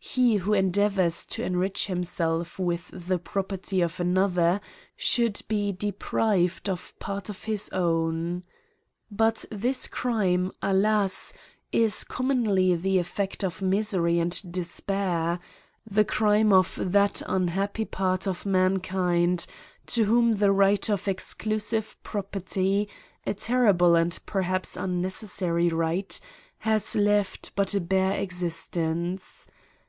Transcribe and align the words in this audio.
He 0.00 0.36
who 0.36 0.54
en 0.54 0.70
deavours 0.72 1.26
to 1.28 1.42
enrich 1.44 1.86
himself 1.86 2.58
with 2.58 2.88
the 2.92 3.18
property 3.18 3.80
of 3.82 4.00
another 4.00 4.60
should 4.96 5.42
be 5.48 5.70
deprived 5.70 6.68
of 6.68 6.98
part 6.98 7.28
of 7.28 7.44
his 7.44 7.68
own. 7.72 8.42
But 9.10 9.44
this 9.50 9.86
crime, 9.86 10.50
alas! 10.62 11.34
is 11.72 12.04
commonly 12.04 12.74
the 12.74 12.98
effect 12.98 13.44
of 13.44 13.60
misery 13.62 14.18
and 14.18 14.40
despair; 14.50 15.40
the 15.88 16.04
crime 16.04 16.52
of 16.52 16.78
that 16.80 17.20
unhappy 17.26 17.84
part 17.84 18.26
of 18.26 18.46
mankind 18.46 19.46
to 19.88 20.04
whom 20.04 20.36
the 20.36 20.52
right 20.52 20.88
of 20.88 21.06
exclusive 21.06 21.96
property, 22.02 22.88
a 23.26 23.34
terrible 23.34 23.94
and 23.94 24.18
perhaps 24.26 24.76
unnecessary 24.76 25.68
right, 25.68 26.18
has 26.60 26.96
left 26.96 27.52
but 27.54 27.74
a 27.74 27.80
bare 27.80 28.12
existence. 28.14 29.46